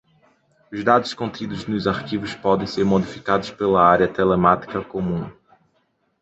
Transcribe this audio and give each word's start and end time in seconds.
Os 0.73 0.83
dados 0.83 1.13
contidos 1.13 1.67
nos 1.67 1.85
arquivos 1.85 2.33
podem 2.33 2.65
ser 2.65 2.83
modificados 2.83 3.51
pela 3.51 3.85
Área 3.85 4.07
Telemática 4.07 4.83
Comum. 4.83 5.29